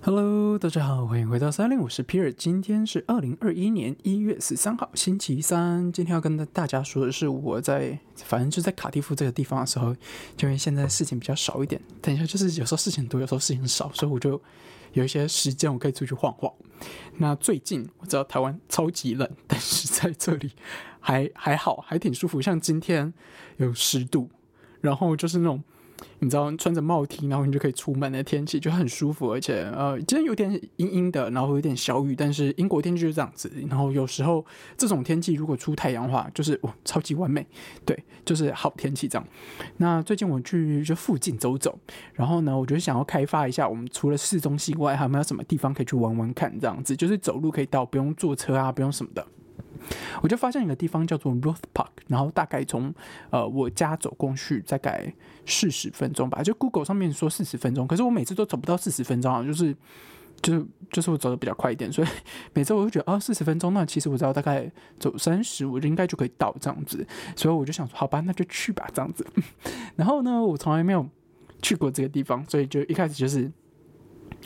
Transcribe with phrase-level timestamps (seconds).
[0.00, 2.32] Hello，大家好，欢迎回到三零五十 Peer。
[2.32, 5.92] 今天是二零二一年一月十三号，星期三。
[5.92, 9.94] 今天要跟大家说的是，我在反正就在卡蒂夫这个地方的时候，
[10.40, 11.80] 因为现在事情比较少一点。
[12.00, 14.40] 等一下，就是有时候事情多，有时候事情少，所以我就
[14.92, 16.50] 有一些时间我可以出去晃晃。
[17.16, 20.52] 那最近我知道台湾超级冷，但是在这里
[21.00, 22.40] 还 还好，还挺舒服。
[22.40, 23.12] 像今天
[23.56, 24.30] 有十度，
[24.80, 25.62] 然后就是那种。
[26.20, 33.50] 你知道穿着帽 T，然后你就可以出门的天气就很舒服，而且呃，今天有点阴阴的，然后有点小雨，但是英国天气就是这样子。
[33.68, 34.44] 然后有时候
[34.76, 37.46] 这种天气如果出太阳的话，就是哇，超级完美，
[37.84, 39.26] 对，就是好天气这样。
[39.76, 41.78] 那最近我去就附近走走，
[42.14, 49.26] 然后呢，我就想要开发一下我们除了市中心外，还有没有什么地方可以去玩玩看，这样子就是走路可以到，不用坐车啊，不用什么的。
[50.20, 52.92] 我就发现一个地方叫做 Roth Park，然后大概从
[53.30, 55.12] 呃我家走过去大概
[55.46, 59.74] 四十分钟吧，就 Google 上面说四十分钟，可是我每次都走不到四十分钟啊，就是
[60.42, 62.08] 就是就是我走的比较快一点，所以
[62.52, 69.26] 每次我就觉得啊四十分钟，那其实我知道大概走三十，我就应该就可以到这样子，所以我就想说好吧，那就去吧这样子。
[69.96, 71.08] 然后呢，我从来没有
[71.62, 73.50] 去过这个地方，所以就一开始就是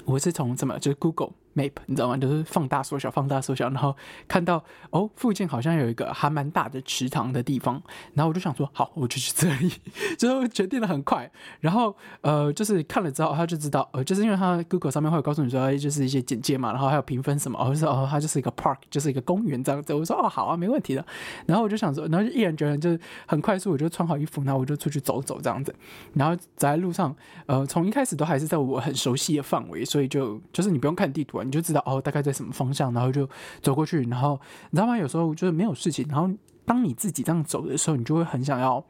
[0.04, 1.32] 我是从什么就是 Google。
[1.54, 2.16] Map 你知道吗？
[2.16, 3.94] 就是放大缩小，放大缩小，然后
[4.26, 7.82] 看到哦，附近好像有一个还蛮大的池塘的地方，
[8.14, 9.72] 然后我就想说，好，我就去这里，
[10.18, 11.30] 就决定的很快。
[11.60, 19.92] 然后呃，就是看了之后，他就知道，呃，就是因为他 Google 上面会告诉你说，就是一些简介嘛，然后还有评分什么，我就说哦，它就是一个 park，就是一个公园这样子。
[19.92, 21.04] 我说哦，好啊，没问题的。
[21.46, 25.74] 然后我就想说，然后就毅然决然，就很快速，我就穿好衣服，然后我就出去走走这样子。
[26.14, 27.14] 然后走在路上，
[27.46, 31.41] 呃，从一开始都还是在我很熟悉的范围，所以就就是你不用看地图。
[31.42, 33.28] 你就知道哦，大概在什么方向，然后就
[33.60, 34.02] 走过去。
[34.04, 34.40] 然后
[34.70, 34.96] 你知道吗？
[34.96, 36.30] 有时候就是没有事情，然后
[36.64, 38.84] 当你自己这样走的时候，你就会很想要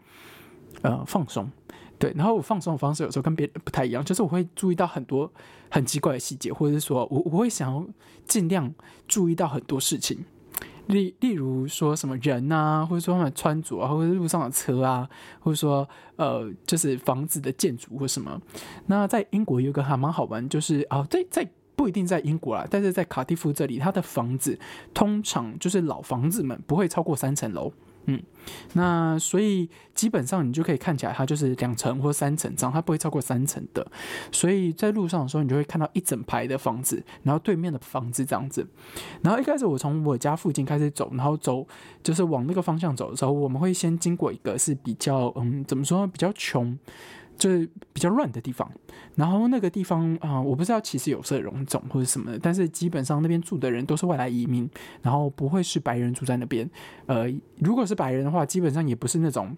[0.83, 1.51] 呃放松。
[1.99, 5.33] 对，然后我放松的方式有时候跟别人不太一样，就是我会注意到很多
[5.71, 7.87] 很奇怪的细节，或者是说我我会想要
[8.27, 8.75] 尽量
[9.07, 10.25] 注意到很多事情，
[10.87, 15.09] 例例如说什么人啊，或者说他们穿着啊，或者路上的车啊，
[15.39, 18.41] 或者说呃就是房子的建筑或什么。
[18.87, 21.49] 那在英国有个还蛮好玩，就是啊在在。
[21.83, 24.57] 不一定在英国啦，但是在卡蒂夫这里，它的房子
[24.95, 27.73] 通常就是老房子们不会超过三层楼，
[28.07, 28.23] 嗯，
[28.75, 33.85] 那所以基本上你就可以看起来它就是两层或三层这样，它不会超过三层的。
[34.31, 38.65] 所以在路上的时候，你就会看到一整排的房子，然后对面的房子这样子。
[39.21, 41.67] 然后一开始我从我家附近开始走，然后走
[42.01, 46.79] 就是往那个方向走的时候，我们会先经过一个是比较嗯，怎么说比较穷。
[47.37, 48.71] 就是比较乱的地方，
[49.17, 54.69] 然后那个地方啊，我不知道其实有色人种或者什么的，但是基本上那边住的人都是外来移民，
[55.01, 56.69] 然后不会是白人住在那边。
[57.07, 57.27] 呃，
[57.59, 59.57] 如果是白人的话，基本上也不是那种，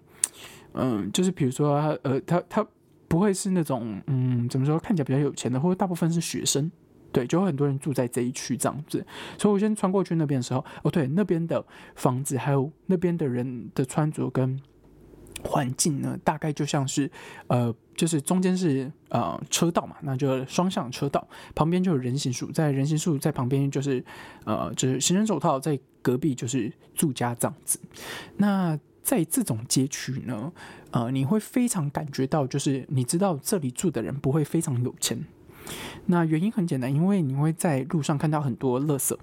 [0.73, 2.65] 嗯，就是比如说，呃，他他
[3.07, 6.71] 不会是那种，嗯，怎么说，看起来比较有钱的，或者大部分是学生，
[7.11, 9.05] 对，就有很多人住在这一区这样子。
[9.37, 11.63] 所以我先穿过去那边的时候，哦，对，那边的
[11.95, 14.59] 房子还有那边的人的穿着跟。
[15.47, 17.09] 环境呢，大概就像是，
[17.47, 24.03] 呃，就是中间是呃车道嘛，那就双向车道，旁边就有人行树，在人行树在旁边就是
[24.43, 27.79] 呃就是行人走道，在隔壁就是住家这样子。
[28.37, 30.51] 那在这种街区呢，
[30.89, 35.23] 呃，你会非常感觉到，就是你知道这里住的人不会非常有钱。
[36.07, 39.15] 那原因很简单，因为你会在路上看到很多垃圾，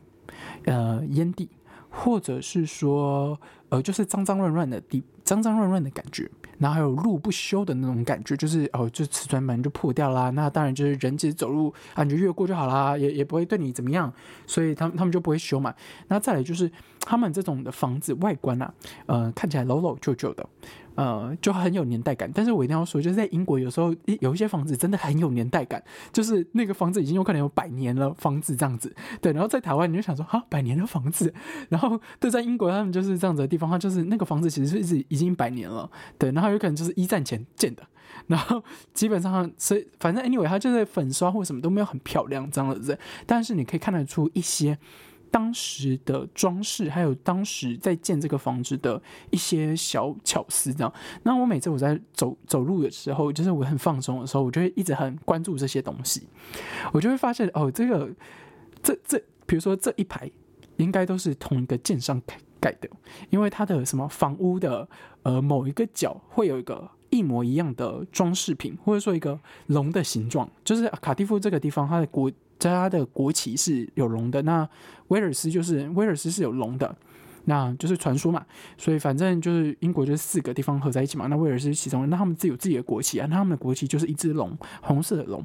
[0.66, 1.49] 呃，烟蒂。
[1.94, 3.38] 或者是说，
[3.69, 10.31] 呃，就是脏脏乱乱的地，脏脏乱乱的感觉，然后还有路不修的那种感觉，就是哦，就瓷砖门就破掉啦。
[10.31, 14.12] 那当然就是人只走路啊，你就越过就好啦，也也不会对你怎么样，
[14.47, 15.75] 所以他们他们就不会修嘛。
[16.08, 16.70] 那再来就是
[17.00, 18.72] 他们这种的房子外观啊，
[19.06, 20.48] 呃，看起来老老旧旧的。
[20.94, 25.82] 呃，就很有年代感，但是我一定要说，就是在英国有时候有一些房子真的很有年代感，
[26.12, 29.32] 就是那个房子已经有可能有百年了，房子这样子，对。
[29.32, 31.32] 然后在台湾你就想说，啊，百年的房子，
[31.69, 36.31] 然后对，在英国他们就是这样子的地方，它就是那个房子其实是已经百年了，对。
[36.32, 37.82] 然后有可能就是一战前建的，
[38.26, 44.78] 然后基本上所以反正 anyway 它就是粉刷或什么都没有很漂亮这样子，但是你可以看得出一些。
[45.32, 50.93] 当时的装饰，还有当时在建这个房子的一些小巧思，这样。
[51.23, 56.29] 那我每次我在走走路的时候，就是我很放松的时候，我就会一直很关注这些东西。
[56.93, 58.11] 我就会发现，哦，这个
[58.82, 60.31] 这这，比如说这一排，
[60.76, 62.88] 应该都是同一个建商盖盖的，
[63.31, 64.87] 因为它的什么房屋的
[65.23, 69.38] 呃某一个角会有一个一模一样的装饰品，或者说一个
[69.69, 72.29] 龙的形状，就是卡蒂夫这个地方，它的国。
[72.64, 74.69] 它的国旗是有龙的，那
[75.09, 76.94] 威尔斯就是威尔斯是有龙的，
[77.47, 78.47] 那就是传说嘛。
[78.79, 81.26] 所以反正就是英国就是四个地方合在一起嘛。
[81.26, 85.44] 那威尔斯其中，那他们自有自己的国旗啊，那他们的国旗就是一只龙，红色的龙。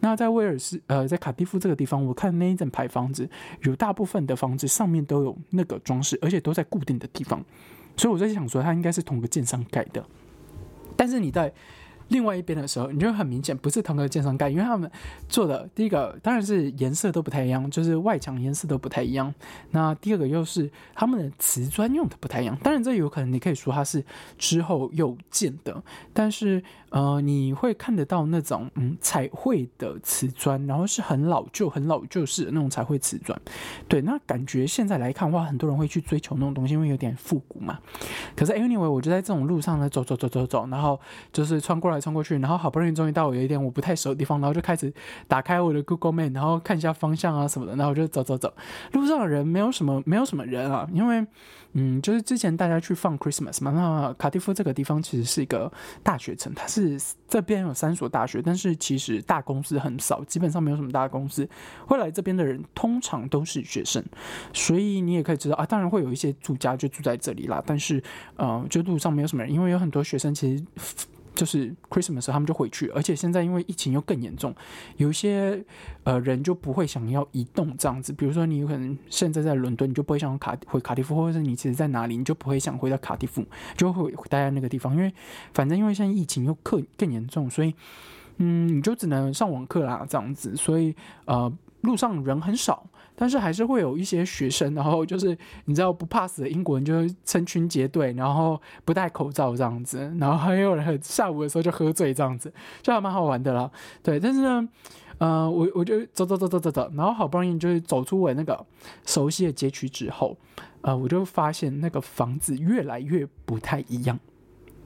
[0.00, 3.26] 那在威尔斯，呃，在卡蒂夫这个地方，我看那一整排房子，
[3.62, 7.42] 有大部分的房子上面都有那个装饰，而且都在固定的地方。
[7.96, 10.04] 所以我在想说，它应该是同个建商盖的。
[11.00, 11.50] 但是你在。
[12.10, 14.90] 另外一边的时候，你就很明显不是同个建商盖，因为他们
[15.28, 19.32] 做的第一个当然是颜色都不太一样，就是外墙颜色都不太一样。
[19.70, 24.04] 那第二个又是他们的瓷砖用的不太一样，当然这有可能你可以说它是
[24.36, 25.80] 之后又建的，
[26.12, 26.60] 但是
[26.90, 33.40] 呃你会看得到那种嗯彩绘的瓷砖，然后是很老旧、很老旧式的那种彩绘瓷砖。
[33.88, 37.78] 对，那感觉现在来看的话，很多人会去追求那种东西，因为有点复古嘛。
[38.34, 41.00] 可是 anyway，我就在这种路上呢走走走走走，然后
[41.32, 42.00] 就是穿过来。
[42.00, 44.90] 穿过去，然后好不容易终于到我有一点我不太熟的地方，然后就开始
[45.28, 48.50] 打开我的 Google Map，然后看一下方向啊什么的，然后我就走走走。
[48.92, 51.26] 路上的人没有什么，没有什么人啊，因为
[51.72, 53.70] 嗯，就是之前大家去放 Christmas 嘛。
[53.70, 55.72] 那卡蒂夫这个地方其实是一个
[56.02, 61.48] 大学城，它是这边有三所大学，但是其实大公司很少，基本上没有什么大公司
[61.86, 64.04] 会来这边的人，通常都是学生。
[64.52, 68.02] 所以你也可以知道啊，当然会有一些住家就住在这里啦，但是
[68.36, 70.64] 呃，就路上没有什么人，因为有很多学生其实。
[71.40, 74.54] 就是 Christmas 他们就回去，而且现在因为疫情又更严重，
[74.98, 75.64] 有一些
[76.04, 78.12] 呃人就不会想要移动这样子。
[78.12, 83.42] 比如说你有可能现在在伦敦，你就不会想卡回卡迪夫，或者是你其实在哪里，你就不会想回到卡迪夫，
[83.74, 84.94] 就会待在那个地方。
[84.94, 85.10] 因为
[85.54, 87.74] 反正因为现在疫情又更更严重，所以
[88.36, 90.54] 嗯，你就只能上网课啦这样子。
[90.54, 90.94] 所以
[91.24, 91.50] 呃，
[91.80, 92.84] 路上人很少。
[93.20, 95.36] 但是还是会有一些学生，然后就是
[95.66, 102.50] 你知道不怕死的英国人，就是成群结队，然后不戴口罩这样子，然后还有人下午的时候就喝醉这样子，
[102.80, 103.70] 就还蛮好玩的啦。
[104.02, 104.66] 对，但是呢，
[105.18, 108.64] 呃，我我就走走走走走走，然后好不容易就是走出我那个
[109.04, 110.34] 熟悉的街区之后，
[110.80, 114.18] 呃，我就发现那个房子越来越不太一样，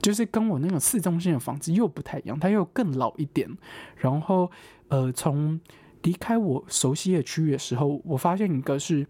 [0.03, 3.49] 就是跟我那种市中心的房子又不太一样，它又更老一点，
[3.97, 4.51] 然后
[4.89, 5.61] 呃从。
[6.05, 9.07] 离开我熟悉的区域的时候，我发现一个是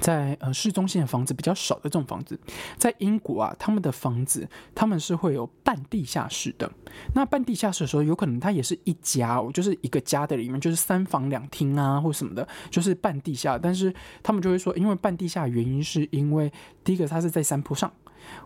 [0.00, 2.38] 在呃市中心的房子比较少的这种房子，
[2.76, 6.70] 在英国啊，他们的房子他们是会有半地下室的。
[7.14, 13.58] 那半地下室的时候，有可能它也是一家哦，就是一个家的里面就是三房两厅啊，或什么的，就是半地下。
[13.58, 13.92] 但是
[14.22, 16.52] 他们就会说，因为半地下原因是因为
[16.84, 17.92] 第一个它是在山坡上。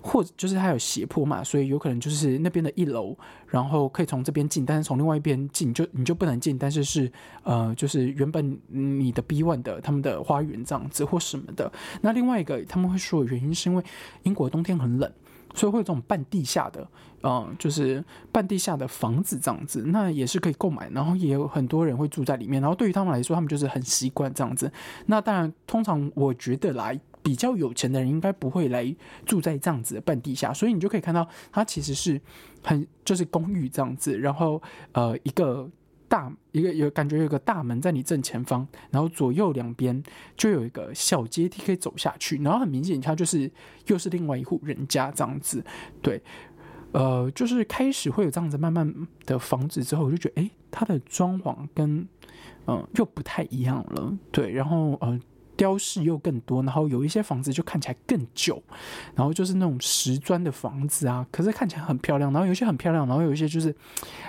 [0.01, 6.59] 或者就是它有斜坡嘛，所以有可能就是那边的一楼，然后可以从这边进，但是从另外一边进就你就不能进。
[6.59, 7.11] 但是是
[7.43, 11.73] 呃，就是原本你的 B one 的他们的花园这样子或什么的。
[12.01, 13.85] 那另外一个他们会说的原因是因为
[14.25, 15.11] 英国冬天很冷，
[15.55, 16.87] 所以会有这种半地下的，
[17.23, 22.61] 嗯，就是半地下的房子这样子，那也是可以购买，然后也有很多人会住在里面。
[22.61, 24.71] 然后对于他们来说，他们就是很习惯这样子。
[25.07, 26.99] 那当然，通常我觉得来。
[27.23, 32.21] 比较有钱的人应该不会来住在这样子的半地下，所以你就可以看到它其实是
[32.63, 34.61] 很就是公寓这样子，然后
[34.93, 35.71] 呃一个
[36.09, 40.03] 大一个有感觉有个大门在你正前方，然后左右两边
[40.37, 43.51] 就有一个小阶梯可以走下去，然后很明显它就是
[43.87, 45.65] 又是另外一户人家这样子，
[46.03, 46.21] 对，
[46.91, 48.93] 呃就是开始会有这样子慢慢
[49.25, 52.07] 的房子之后，我就觉得哎它的装潢跟
[52.67, 55.21] 嗯又不太一样了，对，然后呃。
[55.63, 58.61] 雕饰又更多，然后有一些房子就看起来更旧，
[59.15, 62.33] 然后就是那种石砖的房子啊，可是看起来很漂亮。
[62.33, 63.73] 然后有些很漂亮，然后有一些就是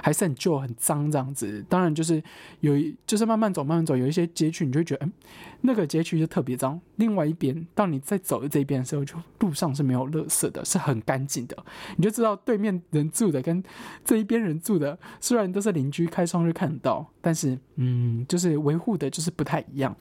[0.04, 1.66] 还是很旧、很脏这样子。
[1.68, 2.22] 当然就是
[2.60, 2.76] 有，
[3.08, 5.14] 就是慢慢走、慢慢走，有一些街区你就觉得，嗯，
[5.62, 6.80] 那个街区就特别脏。
[6.98, 11.58] 另外一边，当你在走的这一边的时候，就路上是没有垃圾的，是很干净的。
[11.98, 13.64] 你就知道对面人住的跟
[14.06, 19.98] 这一边人住的，虽然都是邻居，开窗就看得到，但是嗯，就是维护的就是不太一样。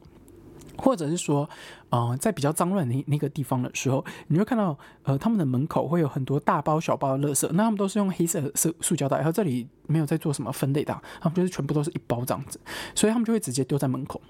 [0.76, 1.48] 或者是说，
[1.90, 12.58] 呃，在比较脏乱那那个地方的时候，你会看到，呃，他们的门口会有很多大包小包的垃圾，那他们都是用黑色塑塑胶袋，然后这里没有在做什么分类的，他们就是全部都是一包这样子，
[12.94, 14.20] 所以他们就会直接丢在门口，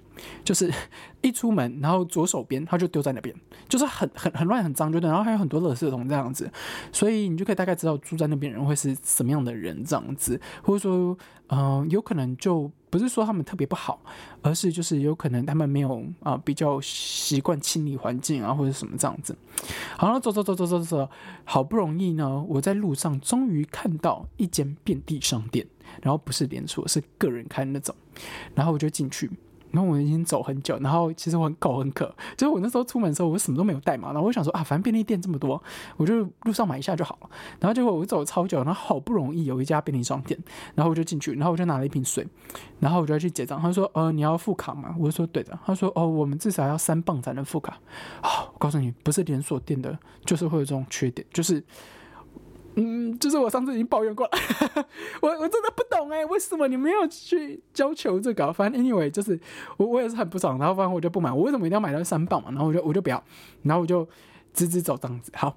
[0.45, 0.73] 就是
[1.21, 3.35] 一出门，然后左手边他就丢在那边，
[3.69, 6.51] 就是很很 很乱很脏，就对，然后还有很多垃圾桶这样子，
[6.91, 11.17] 所以你就可以大概知道住在那边人会是什么样的人这样子，或者说，
[11.49, 12.71] 嗯，有可能就。
[12.93, 13.99] 不是说他们特别不好，
[14.43, 19.35] 而是就是有可能他们没有啊比较习惯清理环境啊或者什么这样子。
[19.97, 21.09] 好了，走走走走走走，
[21.45, 25.67] 好不容易呢，我在路上终于看到一间遍地商店，
[26.03, 27.95] 然后不是连锁，是个人开那种，
[28.55, 29.31] 然后我就进去，
[29.73, 35.61] 然后我已经走很久，然后其实我很口很渴，就是我那时候出门的时候我什么都没有带嘛，然后我想说啊，反正便利店这么多，
[35.97, 37.31] 我就路上买一下就好了。
[37.59, 40.38] 然后结果我走超久，然后好不容易有一家便利商店，
[40.75, 42.26] 然后我就进去，然后我就拿了一瓶水，
[42.79, 43.61] 然后我就要去结账。
[43.61, 44.95] 他说呃你要付卡吗？
[44.99, 45.59] 我就说对的。
[45.64, 47.73] 他说哦我们至少要三磅才能付卡。
[48.21, 51.64] 啊，我告诉你，不是连锁店的，就是会有这种缺点，就是。
[52.75, 54.33] 嗯，就是我上次已经抱怨过了，
[55.21, 58.52] 我我真的不懂哎，为什么你没有去要求这个？
[58.52, 59.38] 反正 anyway，就是
[59.76, 62.50] 我我也是很不爽，然后反正我就不买，我为什么一定要买到三磅嘛？
[62.50, 63.23] 然后我就我就不要，
[63.62, 64.09] 然后我就
[64.55, 65.31] 直直走这样子。
[65.35, 65.55] 好，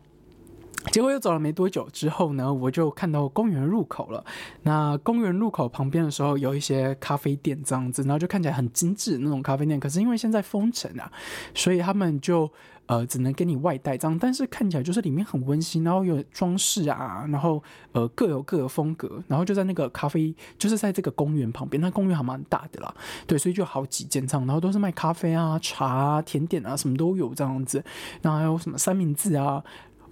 [0.92, 4.24] 结果又走了没多久之后呢，我就看到公园入口了。
[4.64, 9.80] 那公园入口旁边的时候有一些咖啡店这样子，然后就看起来很精致那种咖啡店。
[9.80, 11.12] 可是因为现在封城啊，
[11.54, 12.50] 所以他们就。
[12.88, 17.60] 呃，只能给你外带这样，但是看起来就是里面很温馨，然后有装饰啊，然后
[17.94, 22.94] 呃各有各的风格，然后就在那个咖啡，就是在这个公园旁边，那公园还蛮大的啦，
[23.26, 27.84] 对，所以就好几间这样，然后都是卖咖啡啊、茶啊、甜点啊，什么都有这样子，
[28.22, 29.64] 然后还有什么三明治啊，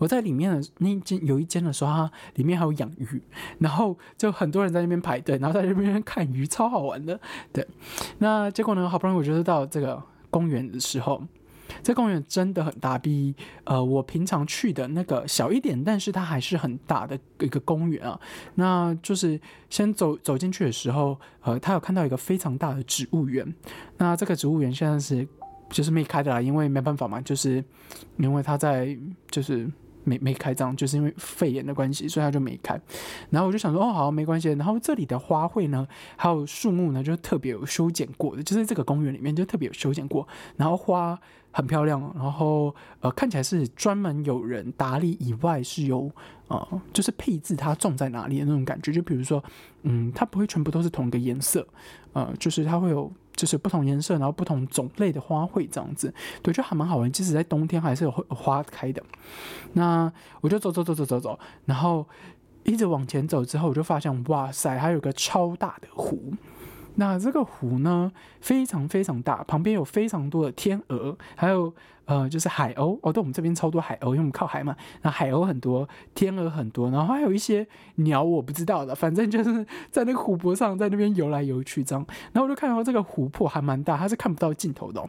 [0.04, 3.22] 我在里面的那间有一间的时候，它里面还有养鱼，
[3.60, 7.18] 然后就很多人在那边排队，然后在那边看鱼，超好玩的，
[7.54, 7.66] 对，
[8.18, 11.24] 那结果呢，好不容易我就是到这个公园的时候。
[11.82, 13.34] 这公园真的很大，比
[13.64, 18.20] 呃我平常去的那个小一点，但是它还是很大的一个公园啊。
[18.56, 23.52] 那就是先走走进去的时候，呃，他有看到一个非常大的植物园。
[23.98, 25.28] 那这个植物园现在是
[25.70, 27.64] 就是没开的啦，因为没办法嘛，就是
[28.18, 28.96] 因为他在
[29.32, 29.68] 就是
[30.04, 32.80] 没没开张，就是因为肺炎的关系，所以他就没开。
[33.30, 34.50] 然后我就想说，哦，好，没关系。
[34.50, 41.20] 然后这里的花卉呢，还有树木呢，就特别有修剪过的，就是这个公园里面就特别有修剪过，然后花。
[41.56, 46.10] 很漂亮，然后呃看起来是专门有人打理，以外是有
[46.48, 48.92] 呃就是配置它种在哪里的那种感觉。
[48.92, 49.44] 就比如说，
[49.84, 51.64] 嗯，它不会全部都是同一个颜色，
[52.14, 57.12] 呃，就是它会有就是不同颜色，然后不同种类的花卉这样子，对，就还蛮好玩。
[57.12, 59.02] 即使在冬天还是有花开的。
[59.74, 60.12] 那
[60.42, 62.08] 我就走走走走走走，然后
[62.64, 66.34] 一直往前走之后，我就发现哇塞，还有个超大的湖。
[66.96, 71.74] 那这个湖呢，非常非常大，旁边有非常多的天鹅，还有
[72.06, 73.12] 呃，就是海鸥哦。
[73.12, 74.76] 对，我们这边超多海鸥，因为我们靠海嘛。
[75.02, 82.06] 那海鸥很多，天鹅很多，然后还有一些鸟，我不知道的，反正就是在那个湖泊上，在那边游来游去这样。
[82.32, 85.04] 然后我就看到这个湖泊还蛮大，它是看不到尽头的，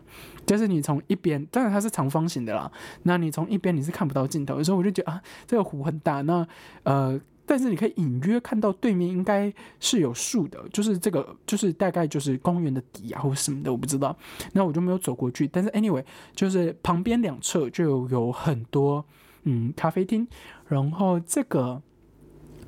[0.46, 2.70] 就是你从一边，当然它是长方形的啦。
[3.02, 6.22] 那你从一边你是看不到尽头，所以我就觉得啊，这个湖很大。
[6.22, 6.46] 那
[6.84, 7.20] 呃。
[7.46, 14.16] 但是你可以隐约看到对面应该是有树的，就是这个，就是大概就是公园的底啊，或什么的，我不知道。
[14.52, 15.46] 那我就没有走过去。
[15.48, 19.04] 但是 anyway，就是旁边两侧就有很多
[19.42, 20.26] 嗯咖啡厅，
[20.68, 21.82] 然后这个。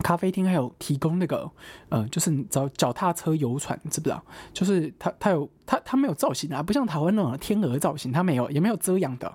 [0.02, 1.50] 咖啡厅还有提供那个，
[1.88, 4.22] 呃，就是你找脚踏车、游船，知不知道？
[4.52, 9.32] 就是它，它有它，它没有造型啊，不像台湾那种天鹅造型，它没有，也没有遮阳的。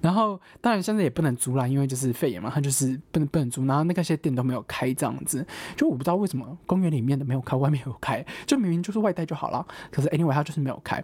[0.00, 3.64] 然后，当然现在也不能租啦，因为就是肺炎嘛，它就是不能不能租。
[3.64, 9.66] 然后那个些店都没有开这样子，就我不知道为什么公园里面的没有开，外面有开，就明明就是外带就好了。
[9.90, 11.02] 可是 anyway，它就是没有开。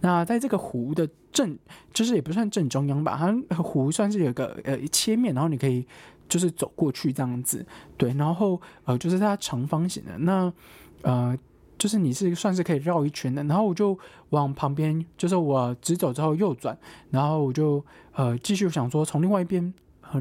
[0.00, 1.58] 那在这个湖的正，
[1.92, 3.18] 就是也不算正中央吧，
[3.48, 5.86] 它湖算是有个呃切面，然后你可以。
[6.30, 7.64] 就是走过去这样子，
[7.96, 10.52] 对，然后呃，就是它长方形的，那
[11.00, 11.34] 呃，
[11.78, 16.76] 就是你是算是可以绕一圈的，然后我就往旁边，就是我直走之后右转，
[17.10, 19.72] 然后我就呃继续想说从另外一边。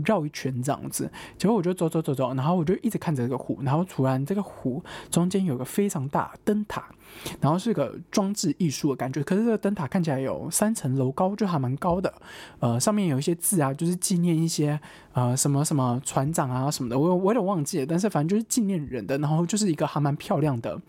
[0.05, 6.93] 绕一圈这样子，结果我就走走走走，然后我就一直看着这个湖，然后突然这个湖中间有个非常大灯塔，
[7.41, 9.23] 然后是个装置艺术的感觉。
[9.23, 12.13] 可是这个灯塔看起来有三层楼高，就还蛮高的。
[12.59, 14.79] 呃，上面有一些字啊，就是纪念一些
[15.13, 17.85] 呃什么什么船长啊什么的，我我有点忘记了。
[17.85, 20.79] 但是反正就是纪念人的，然后就是一个还蛮漂亮的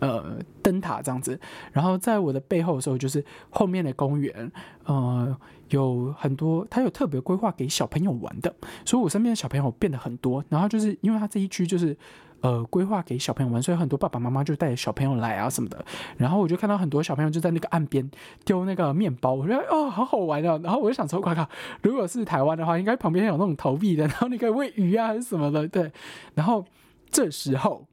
[0.00, 1.38] 呃灯塔这样子。
[1.72, 4.50] 然后在我的背后的时候，就是后面的公园，
[4.84, 5.36] 呃。
[5.70, 8.54] 有很多，他有特别规划给小朋友玩的，
[8.86, 10.42] 所以我身边的小朋友变得很多。
[10.48, 11.94] 然后就是因为他这一区就是，
[12.40, 15.84] 呃，规划给小朋友玩，所以很多爸爸妈妈就带着小朋友来啊什么的。
[16.16, 18.08] 然后我就看到很多小朋友就在那个岸边
[18.44, 20.58] 丢那个面包，我觉得哦，好好玩啊。
[20.62, 21.48] 然后我就想说，快靠，
[21.82, 25.90] 如果是台湾的话，应该旁边有那种投币的，然后你可以喂鱼啊还是什么的，对。
[26.34, 26.64] 然后
[27.10, 27.86] 这时候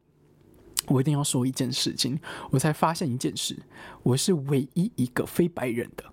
[0.87, 2.19] 我一定要说一件事情，
[2.51, 3.57] 我才发现一件事，
[4.03, 6.03] 我是唯一一个非白人的。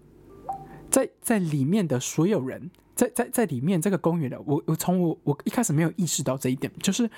[0.89, 7.11] 在在里面的所有人，在在在里面这个公园的，我我从我我一开始没有意识到这一点，就是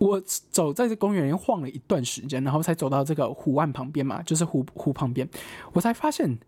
[0.00, 0.18] 我
[0.50, 5.28] 走在这公园里晃了一段时间，然后才走到这个湖岸旁边嘛，就是湖湖旁边，
[5.74, 6.38] 我才发现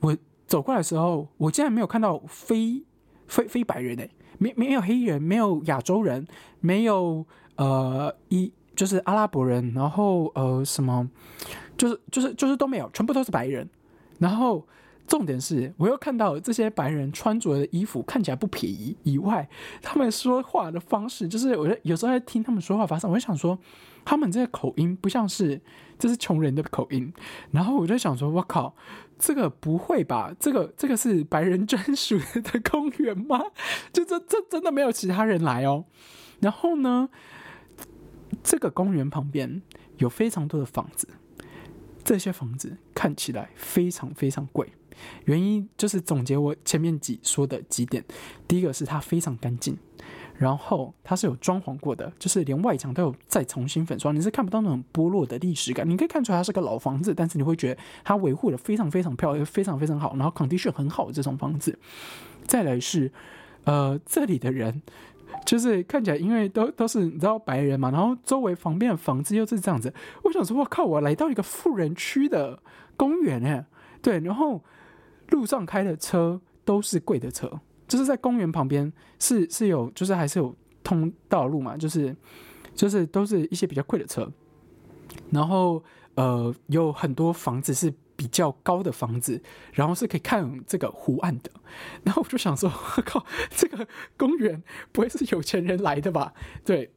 [0.00, 0.14] 我
[0.46, 2.84] 走过来的时候，我竟然没有看到非
[3.26, 6.26] 非非白人诶，没没有黑人，没有亚洲人，
[6.60, 7.24] 没有
[7.56, 11.08] 呃一就是阿拉伯人，然后呃什么，
[11.78, 13.66] 就是就是就是都没有，全部都是白人。
[14.18, 14.66] 然后
[15.08, 19.48] 重点是，我又看到这些白人穿着的衣服看起来不便宜，以外，
[19.82, 23.58] 他们说话的方式，就是我有时候在听他们说话发生，我就想说，
[24.04, 25.58] 他们这个口音不像是
[25.98, 27.10] 这是穷人的口音，
[27.50, 28.76] 然后我就想说，我靠，
[29.18, 30.30] 这个不会吧？
[30.38, 33.42] 这个这个是白人专属的公园吗？
[33.92, 35.86] 就这这真的没有其他人来哦。
[36.40, 37.08] 然后呢，
[38.42, 39.62] 这个公园旁边
[39.96, 41.08] 有非常多的房子。
[42.04, 44.72] 这些房子看起来非常非常贵，
[45.24, 48.04] 原因就是总结我前面几说的几点。
[48.46, 49.76] 第一个是它非常干净，
[50.36, 55.88] 然后它是有装潢过的，就是连外墙都有再重新粉刷，你是看不到那种剥落的历史感。
[55.88, 61.78] 你可以看出来它是个老房子，但是你会觉得它维护的非常非常漂亮，非常非常好，然后 condition 很好这种房子。
[62.46, 63.12] 再来是，
[63.64, 64.82] 呃，这里的人。
[65.44, 69.92] 就是看起来，因为都都是你知道白人嘛，然后周围旁边的房子又是这样子，
[70.24, 72.58] 我想说，我靠，我来到一个富人区的
[72.96, 73.64] 公园哎，
[74.00, 74.62] 对，然后
[75.28, 82.14] 路上开的车都是贵的车，就是在公园旁边是是有，就是还是有通道路嘛，就是
[82.74, 84.30] 就是都是一些比较贵的车，
[85.30, 85.82] 然后
[86.14, 87.92] 呃有很多房子是。
[88.18, 89.40] 比较高的房子，
[89.72, 91.48] 然后是可以看这个湖岸的，
[92.02, 96.34] 然后我就想说，我 靠，这个公园不会是有钱人来的吧？
[96.64, 96.90] 对。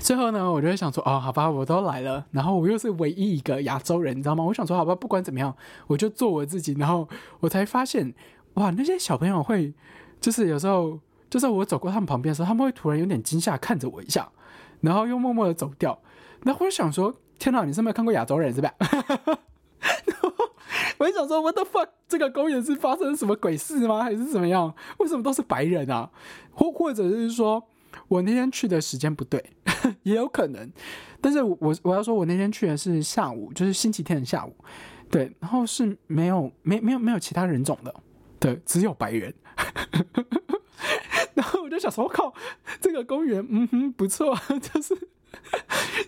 [0.00, 4.42] 最后呢，我就会想说，哦，好吧，我都来了，然后我又是唯一一个亚洲人，你知道吗？
[4.42, 5.54] 我想说，好吧，不管怎么样，
[5.86, 6.72] 我就做我自己。
[6.78, 8.12] 然后我才发现，
[8.54, 9.72] 哇，那些小朋友会，
[10.20, 14.28] 就是有时候，就是我走过他们旁边的时候，他们会突然有点惊吓，看着我一下，
[14.80, 16.00] 然后又默默的走掉。
[16.42, 18.72] 然后我就想说，天哪，你是没有看过亚洲人是吧？
[20.98, 21.88] 我就想说，What the fuck？
[22.08, 24.02] 这个公园是发生什么鬼事吗？
[24.02, 24.74] 还是怎么样？
[24.98, 26.10] 为什么都是白人啊？
[26.52, 27.62] 或或者是说
[28.08, 29.42] 我那天去的时间不对，
[30.04, 30.70] 也有可能。
[31.20, 34.54] 但是我我要说，我那天去的是下午，就是星期天的下午，
[35.10, 37.94] 对，然后是没有没没有没有其他人种的，
[38.38, 39.34] 对，只有白人。
[41.34, 42.32] 然后我就想说，我靠，
[42.80, 44.96] 这个公园，嗯哼，不错， 就是。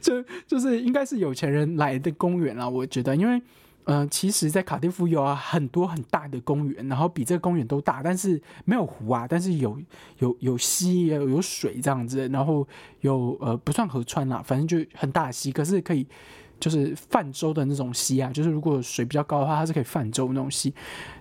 [0.00, 3.41] 就就是应该是有钱人来的公园啊，我觉得，因为，
[3.85, 9.77] 呃，其实，在卡蒂夫有啊很多很大的公园，然后比这个公园都大，但是没有湖啊，但是有
[10.19, 12.67] 有有溪，有有水这样子，然后
[13.01, 16.07] 有呃不算河川啦，反正就很大的溪，可是可以
[16.61, 20.73] 就是泛舟的那种溪啊，就是如果水比较高的话，它是可以泛舟那种溪。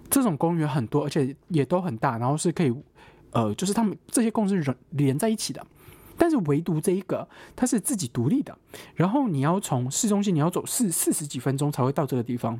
[0.10, 2.72] 这种公园很多，而且也都很大，然后是可以，
[3.32, 5.66] 呃，就是他们这些公园是连在一起的。
[6.22, 8.56] 但是唯独这一个，它是自己独立的，
[8.94, 12.60] 然后你要从市中心，你要走四四十几分钟才会到这个地方，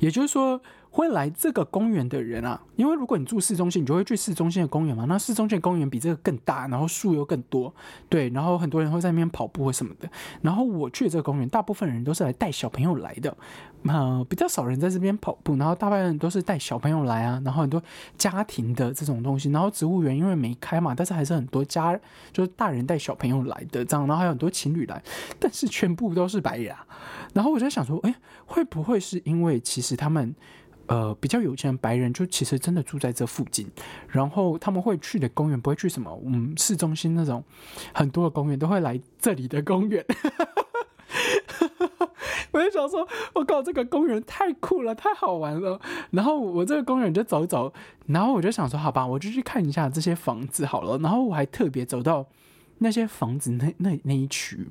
[0.00, 0.60] 也就是说。
[0.96, 5.04] 会来这个公园的人啊，因为如果你住市中心，你就会去市中心的公园嘛。
[5.04, 7.70] 那市中心公园比这个更大，然后树又更多，
[8.08, 8.30] 对。
[8.30, 10.08] 然后很多人会在那边跑步或什么的。
[10.40, 13.36] 然后我去这个公园，大部分人都是来带小朋友来的，
[13.84, 15.54] 呃，比较少人在这边跑步。
[15.56, 17.42] 然后大部分人都是带小朋友来啊。
[17.44, 17.82] 然后很多
[18.16, 19.50] 家庭的这种东西。
[19.50, 21.94] 然后植物园因为没开嘛，但是还是很多家
[22.32, 24.06] 就是大人带小朋友来的这样。
[24.06, 25.02] 然后还有很多情侣来，
[25.38, 26.74] 但是全部都是白人。
[27.34, 28.14] 然后我在想说，哎，
[28.46, 30.34] 会不会是因为其实他们。
[30.88, 33.66] 呃，比较有钱的白人就其实真的住在这附近，
[34.08, 37.42] 然后他们会去的公园不会去什么嗯市中心那种
[37.92, 40.04] 很多的公园，都会来这里的公园。
[42.52, 45.80] 我就想说，我靠，这个公园太酷了，太好玩了。
[46.10, 47.72] 然后我这个公园就走走，
[48.06, 50.96] 然后我就想说，好吧，我就去看一下这些房子好了。
[50.98, 52.26] 然后我还特别走到
[52.78, 54.68] 那些房子那那那一区，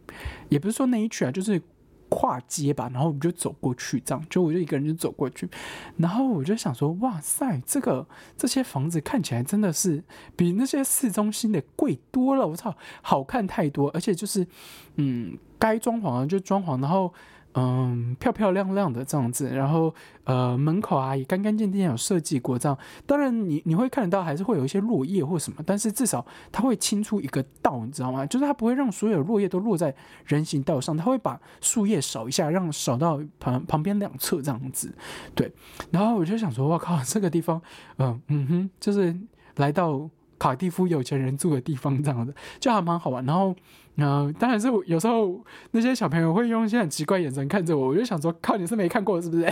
[0.49, 1.62] 也不是说那一区啊，就是。
[2.09, 5.49] 跨街吧，然后我们就走过去，这样就我就一个人就走过去，
[5.97, 10.03] 然后我就想说，哇塞，这个这些房子看起来真的是
[10.35, 14.47] 比那些市中心的贵多了，我操，好看太多，而且就是，
[14.95, 17.13] 嗯，该装潢就装潢，然后。
[17.57, 19.93] 嗯，漂漂亮亮的这样子，然后
[20.25, 22.77] 呃，门口啊也干干净净，有设计过这样。
[23.05, 28.25] 当然，你你会看得到，还是会有一些落叶或什么，但是至少它会清出一个道，你知道吗？
[28.25, 34.93] 就是它不会让所有落叶都落在人行道上，它会把树叶扫一下，让扫到旁旁边两侧这样子。
[35.33, 35.49] 对，
[35.91, 37.61] 然后我就想说，我靠，这个地方，
[37.99, 39.17] 嗯嗯哼，就是
[39.55, 40.09] 来到
[40.39, 43.26] 卡蒂夫有钱人住的地方这样子， 就还蛮好玩。
[43.26, 43.56] 然后。
[43.98, 49.45] 嗯，当然是有时候那些小朋友会用一些很奇怪眼神看着我，我就想说，靠，你是没看过是不是？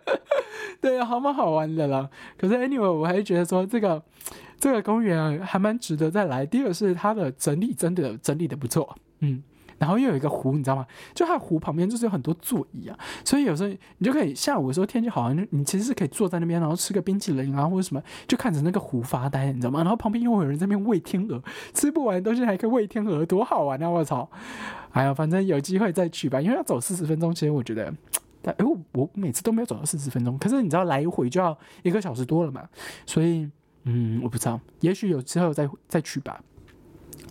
[0.80, 2.08] 对啊，好蛮好玩的啦。
[2.38, 4.02] 可是 anyway，我还是觉得说这个
[4.58, 6.46] 这个公园还蛮值得再来。
[6.46, 9.42] 第二个是它的整理真的整理的不错，嗯。
[9.80, 10.86] 然后又有一个湖，你知道吗？
[11.14, 19.80] 就它湖旁边就是有很多座椅啊，所以有时候你就可以下午的时候天气好，你其实是可以坐在那边，然后吃个冰淇淋啊或者什么，就看着那个湖发呆，你知道吗？
[19.80, 23.88] 然后旁边又有人在那边喂天鹅，吃不完的东西还可以喂天鹅，多好玩啊！
[23.88, 24.30] 我操！
[24.92, 27.90] 哎呀，反正有机会再去吧，因为要走四十分钟，其实我觉得
[28.42, 32.68] 但哎，我我每次都没有走到四十分钟，可是你知道来回就要一个小时多了嘛，
[33.06, 33.48] 所以
[33.84, 36.42] 嗯，我不知道，也许有之后再再去吧。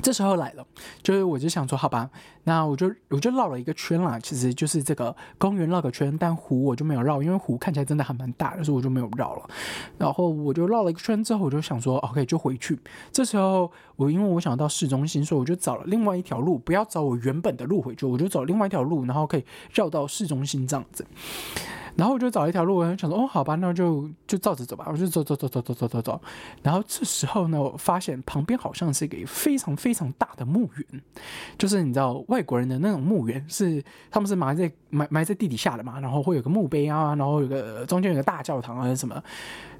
[0.01, 0.65] 这时候来了，
[1.03, 2.09] 就是我就想说，好吧，
[2.45, 9.49] 那我就我就绕了一个圈啦，其实就是这个公园绕个圈，但湖我就没有绕，因为湖看起来真的还蛮大的，所以我就没有绕了。
[9.97, 12.79] 然后我就绕了一个圈之后，我就想说，OK，就回去。
[13.11, 21.05] 这时候我因为我想到市中心，所以我就找了另外一条路，不要找我原本的路回去，我就走另外一条路，然后可以绕到市中心这样子。
[21.99, 24.87] 然后我就找一条路，我想说，哦，好吧，那就就照着走吧。
[24.89, 26.21] 我就走走走走走走走走。
[26.63, 31.01] 然后这时候呢，我发现旁边好像是一个非常非常大的墓园，
[31.57, 39.21] 就是你知道外国人的那种墓园，是他们是埋在埋埋在地底下的嘛，然后会有个墓碑啊，然后有个中间有个大教堂啊什么。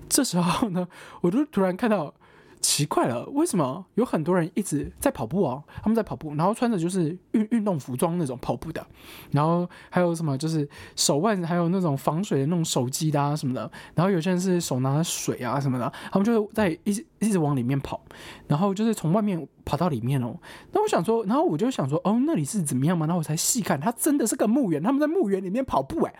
[0.10, 0.86] 这时候呢，
[1.21, 2.13] 我就突然看到。
[2.61, 5.63] 奇怪了，为什么有很多人一直在跑步哦？
[5.81, 8.85] 他们在跑步，然后穿着就是运运动服装那种跑步的，
[9.31, 18.01] 然后还有什么就是手腕还有那种防水的那种手机的什么的，然后有些人是手拿着水啊什么的，他们就在一一直往里面跑，
[18.47, 20.35] 然后就是从外面跑到里面哦。
[20.73, 23.05] 那我想说，然后我就想说，哦，那里是怎么样嘛？
[23.05, 26.13] 然后我才细看，他真的是个墓园，他们在墓园里面跑步哎。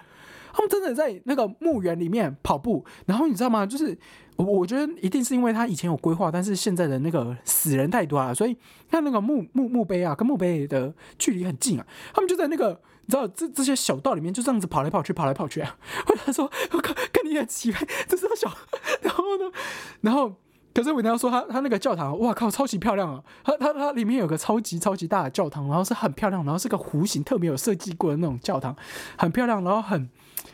[0.52, 3.68] 他们真的在那个墓园里面跑步，然后你知道吗？
[3.68, 3.96] 就是
[4.40, 8.56] 我我觉得一定是因为他以前有规划，但是现在的那个死人太多了，所以
[8.90, 11.86] 他那个墓墓墓碑啊，跟墓碑的距离很近啊。
[12.14, 12.70] 他们就在那个
[13.06, 15.76] 你知道这这些小道里面就这样子跑来跑去，跑来跑去啊。
[16.08, 18.50] 我他说我靠，跟你很奇怪，这是个小，
[19.02, 19.52] 然后呢，
[20.00, 20.34] 然后
[20.74, 23.22] 可是我跟他说他他那个教堂，哇靠，超级漂亮啊！
[23.44, 28.74] 他他他里面有个超级超级大的教堂，然后是很漂亮，然后是个弧形，特别有设计过的那种教堂，
[29.18, 30.10] 很漂亮，然后很。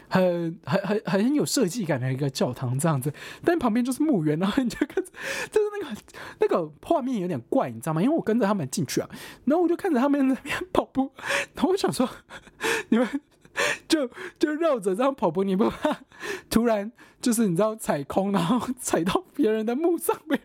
[0.09, 3.13] 很很很很有设计感的一个教堂这样子，
[3.43, 6.01] 但旁边就是墓园，然后你就看，就是那个
[6.39, 8.01] 那个画面有点怪，你知道吗？
[8.01, 9.09] 因为我跟着他们进去啊，
[9.45, 11.11] 然后我就看着他们那边跑步，
[11.53, 12.09] 然后我想说，
[12.89, 13.07] 你们
[13.87, 16.01] 就就绕着这样跑步，你不怕
[16.49, 16.91] 突然
[17.21, 20.39] 就是你知道踩空，然后踩到别人的墓上面，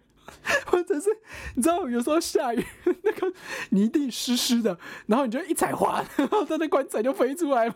[0.66, 1.11] 或者是
[1.57, 2.64] 你知道有时候下雨
[3.03, 3.33] 那个
[3.70, 7.75] 泥地湿湿的，然后你就一踩滑，然后他的棺材就飞出来吗？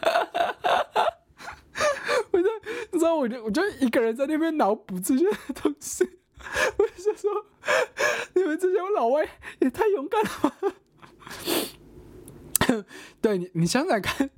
[2.32, 2.48] 我就
[2.92, 5.24] 你知道，我就我就一个人在那边脑补这些
[5.54, 6.08] 东西。
[6.76, 7.30] 我就说，
[8.34, 9.28] 你们这些老外
[9.60, 10.74] 也太勇敢了吧！
[13.20, 14.28] 对你，你想想看，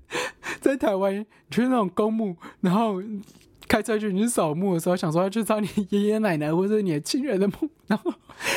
[0.60, 3.02] 在台湾去那种公墓，然后
[3.66, 8.12] 开车去你去扫墓的时候，想说要去找你爷爷奶奶或者你的亲人的墓，然后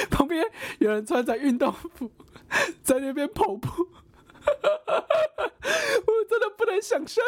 [0.09, 0.43] 旁边
[0.79, 2.11] 有人穿着运动服
[2.83, 3.87] 在那边跑步。
[6.07, 7.23] 我真的不能想象，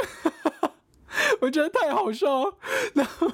[1.42, 2.58] 我觉得太好笑。
[2.96, 3.32] 然后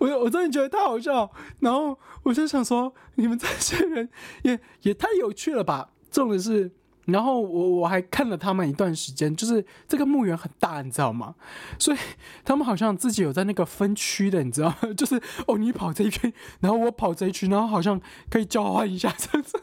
[0.00, 1.30] 我我真的觉得太好笑。
[1.60, 4.08] 然后我就想说，你们这些人
[4.42, 5.90] 也也太有趣了吧？
[6.10, 6.72] 重点是。
[7.08, 11.34] 然后我我还看了他们一段时间，就是这个墓园很大，你知道吗？
[11.78, 11.98] 所以
[12.44, 19.62] 他们好像自己有在那个分区的，你知道， 就是哦，你跑这一圈，然后我跑这一区，然后好像可以交换一下这样子，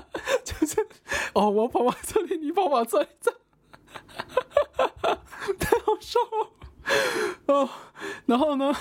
[0.44, 0.86] 就是
[1.34, 3.30] 哦，我跑往这里，你跑往这里，这
[5.58, 6.52] 太好笑了
[7.46, 7.68] 哦。
[8.26, 8.72] 然后呢？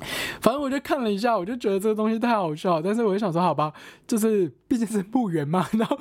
[0.40, 3.72] 反正我就看了一下，我就觉得这个东西太好笑，但是我就想说，好吧，
[4.06, 5.98] 就是毕竟是墓园嘛， 然后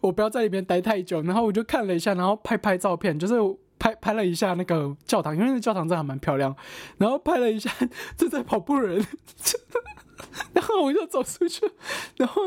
[0.00, 3.34] 我不要在里面待太久，然后我就看了一下，然后拍拍照片，就是
[3.78, 6.54] 拍拍了一下那个教堂，因为那教堂真的还蛮漂亮，
[6.98, 7.70] 然后拍了一下
[8.16, 9.06] 正在跑步的人，
[10.54, 11.70] 然后我就走出去，
[12.16, 12.42] 然后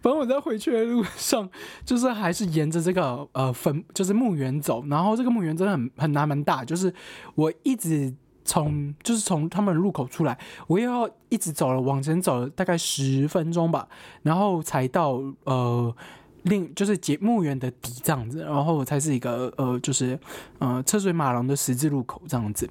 [0.00, 1.50] 反正我在回去的路上，
[1.84, 6.94] 就是还是沿着这个呃坟，就是墓园走，然后这个墓园真的很很难蛮大，就是
[7.34, 8.14] 我一直。
[8.44, 13.88] 从就是从他们入口出来，我又要一直走了，往前走了大概十分钟吧，
[14.22, 15.94] 然后才到呃
[16.42, 20.18] 另就是节墓园的底这样子，然后我才是一个呃就是
[20.58, 22.68] 呃车水马龙的十字路口这样子，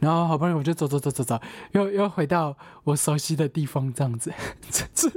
[0.00, 1.40] 然后好不容易我就走走走走走，
[1.72, 4.32] 又又回到我熟悉的地方这样子，
[4.94, 5.10] 这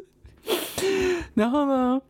[1.34, 2.02] 然后呢，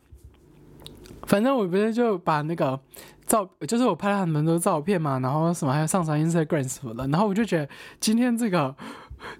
[1.22, 2.78] 反正我不是就把那个。
[3.26, 8.74] 照就是我拍了很多照片嘛，然后什么还有上传 Instagram 什么的，然后我就觉得今天这个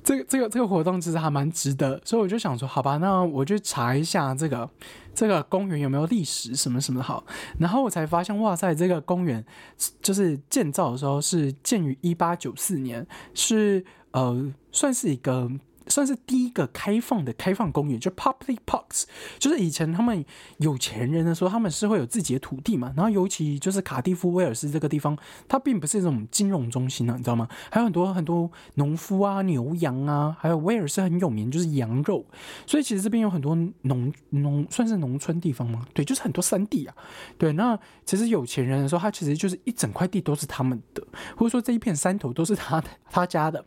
[0.03, 4.69] 这个这个这个活动其实还蛮值得，所以我就想说，好吧，那我就查一下这个
[5.15, 7.25] 这个公园有没有历史什么什么的好，
[7.59, 9.45] 然后我才发现，哇塞，这个公园
[10.03, 15.49] 就是建造的时候是建于一八九四年，是呃算是一个
[15.89, 19.05] 算是第一个开放的开放公园，就 public parks，
[19.39, 20.25] 就是以前他们
[20.59, 22.93] 有钱人的时候，他们是会有自己的土地嘛。
[22.97, 25.17] 然后尤其就是卡蒂夫威尔斯这个地方，
[25.49, 27.49] 它并不是一种金融中心啊，你知道吗？
[27.71, 32.25] 还有很多很多农夫啊、牛羊啊，还有威尔斯很有名就是羊肉，
[32.67, 35.87] 所以其实这边有很多农农算是农村地方吗？
[35.95, 36.95] 对，就是很多山地啊。
[37.39, 43.65] 对，那其实有钱人的时候，他其实就是一整块地都是他们的，或者说这一片山头都是他的他家的。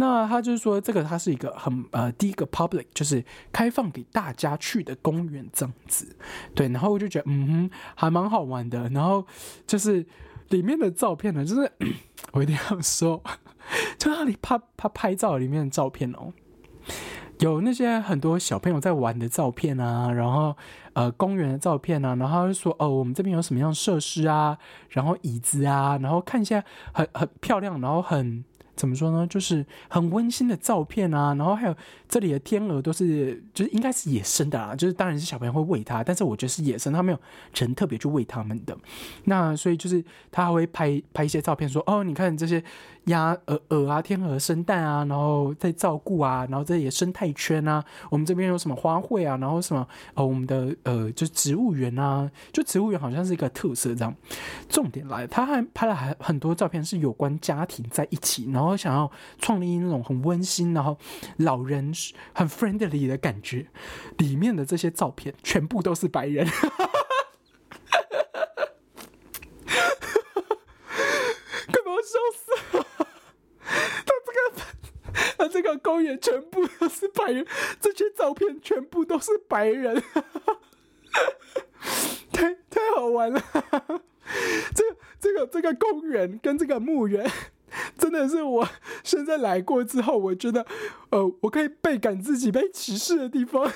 [0.00, 6.16] 那他就是说，这个它是一个很呃，第一个 public 就是开放给大家去的公园这样子，
[6.54, 6.66] 对。
[6.70, 8.88] 然后我就觉得，嗯哼，还蛮好玩的。
[8.88, 9.26] 然后
[9.66, 10.06] 就是
[10.48, 11.70] 里面的照片呢，就是
[12.32, 13.22] 我一定要说，
[13.98, 16.32] 就那里拍拍拍照里面的照片哦，
[17.40, 20.56] 有那些很多小朋友在玩的照片啊，然后
[20.94, 24.56] 呃公园的照片啊，然后他就说哦，我们这边有什么样设施啊，
[24.88, 28.42] 然后椅子啊，然后看一下很很漂亮，然后很。
[28.80, 29.26] 怎么说呢？
[29.26, 31.76] 就是很温馨的照片啊，然后还有
[32.08, 37.18] 这里的天鹅都是，就是应该是野生的啊，就是当然是小朋友会喂它，但是我觉得是野生，他没有
[37.54, 38.74] 人特别去喂它们的。
[39.24, 42.64] 那所以就是他还会拍拍一些照片，说哦，你看这些。
[43.06, 54.14] 鸭、鹅、鹅啊，天鹅生蛋啊，然后在照顾啊，然后这里生态圈啊，我们这边有什么花卉啊，然后什么呃，我们的呃，就植物园啊，就植物园好像是一个特色这样。
[54.68, 60.96] 重点来，他还拍了很很多照片，是有关家庭在一起，然后我想要创立那种很温馨，然后
[61.38, 61.92] 老人
[62.32, 63.66] 很 friendly 的感觉。
[64.18, 66.46] 里面的这些照片全部都是白人。
[66.46, 66.92] 哈哈哈，
[71.66, 72.86] 快把我笑死了！
[74.06, 74.38] 他这个，
[75.38, 77.46] 他这个公园全部都是白人，
[77.80, 80.60] 这些照片全部都是白人，哈哈哈
[82.32, 83.40] 太太好玩了！
[83.52, 84.00] 哈哈
[84.74, 87.28] 这个这个这个公园跟这个墓园，
[87.98, 88.68] 真的是我
[89.02, 90.66] 现在来过之后，我觉得，
[91.10, 93.62] 呃，我可以倍感自己被歧视的地方。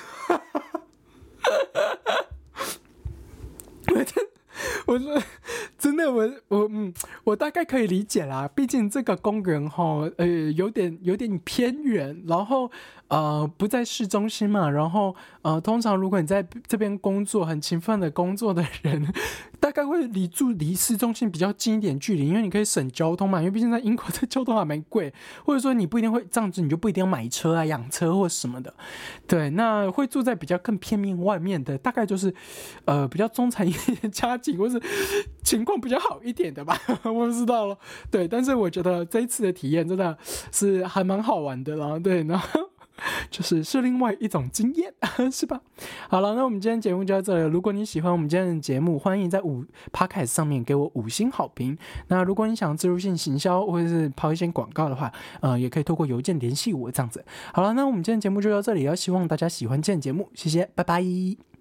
[3.94, 4.26] 我真，
[4.86, 5.22] 我说。
[5.78, 8.48] 真的，我我嗯，我大概可以理解啦。
[8.48, 12.70] 毕竟这个公园哈，呃，有点有点偏远，然后
[13.08, 14.70] 呃不在市中心嘛。
[14.70, 19.06] 然后呃，通常如果你在这边工作很勤奋的工作的人，
[19.60, 23.38] 大概会离住离市中心比较近一点距离，因为你可以省交通嘛。
[23.38, 25.12] 因为毕竟在英国这交通还蛮贵，
[25.44, 28.72] 或者说你不一定会这样子，你就不一定要买车啊、养车或什么的。
[29.26, 32.34] 对，那会住在比较更偏面外面的，大概就是
[32.86, 34.82] 呃比较中产一点家庭，或是
[35.42, 35.74] 情况。
[35.84, 37.76] 比较好一点的吧， 我不知道了。
[38.10, 40.16] 对，但是我觉得这一次的体验真的
[40.50, 41.98] 是还蛮好玩的啦。
[41.98, 42.60] 对，然后
[43.30, 44.92] 就是是另外一种经验，
[45.30, 45.60] 是吧？
[46.08, 47.50] 好了，那我们今天节目就到这里。
[47.52, 51.76] 如果你喜欢我们今天的节目，欢迎在五 podcast 上面给我五星好评。
[52.08, 57.24] 那如果你想自入性行销或者是抛一些广告的话，呃，也可以透过邮件联系我这样子。
[57.52, 61.53] 好了，那我们今天节目就到这里，要希望大家喜欢今天节目，谢谢，拜拜。